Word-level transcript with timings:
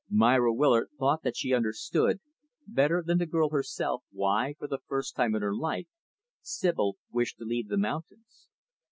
Myra 0.09 0.51
Willard 0.51 0.87
thought 0.97 1.21
that 1.21 1.37
she 1.37 1.53
understood, 1.53 2.21
better 2.65 3.03
than 3.05 3.19
the 3.19 3.27
girl 3.27 3.51
herself, 3.51 4.03
why, 4.11 4.55
for 4.57 4.67
the 4.67 4.79
first 4.87 5.15
time 5.15 5.35
in 5.35 5.43
her 5.43 5.53
life, 5.55 5.85
Sibyl 6.41 6.97
wished 7.11 7.37
to 7.37 7.45
leave 7.45 7.67
the 7.67 7.77
mountains. 7.77 8.47